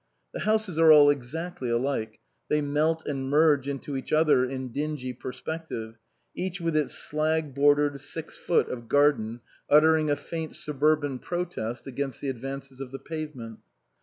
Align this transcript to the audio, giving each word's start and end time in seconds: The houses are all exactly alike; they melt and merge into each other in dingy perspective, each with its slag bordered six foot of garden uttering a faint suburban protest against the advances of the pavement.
The 0.33 0.39
houses 0.39 0.79
are 0.79 0.91
all 0.91 1.11
exactly 1.11 1.69
alike; 1.69 2.19
they 2.49 2.59
melt 2.59 3.05
and 3.05 3.29
merge 3.29 3.69
into 3.69 3.95
each 3.95 4.11
other 4.11 4.43
in 4.43 4.71
dingy 4.71 5.13
perspective, 5.13 5.99
each 6.33 6.59
with 6.59 6.75
its 6.75 6.95
slag 6.95 7.53
bordered 7.53 7.99
six 7.99 8.35
foot 8.35 8.67
of 8.69 8.87
garden 8.89 9.41
uttering 9.69 10.09
a 10.09 10.15
faint 10.15 10.55
suburban 10.55 11.19
protest 11.19 11.85
against 11.85 12.19
the 12.19 12.29
advances 12.29 12.81
of 12.81 12.89
the 12.91 12.97
pavement. 12.97 13.59